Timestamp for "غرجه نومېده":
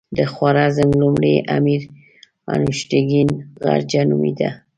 3.63-4.49